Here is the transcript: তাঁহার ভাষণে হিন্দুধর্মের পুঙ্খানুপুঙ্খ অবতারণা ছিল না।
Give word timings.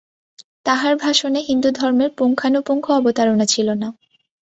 তাঁহার 0.65 0.93
ভাষণে 0.95 1.39
হিন্দুধর্মের 1.47 2.09
পুঙ্খানুপুঙ্খ 2.17 2.85
অবতারণা 2.99 3.45
ছিল 3.45 3.67
না। 3.73 3.87